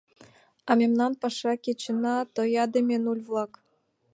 А 0.69 0.71
мемнан 0.79 1.13
паша 1.21 1.53
кечына— 1.63 2.15
тоядыме 2.35 2.97
нуль-влак. 3.03 3.51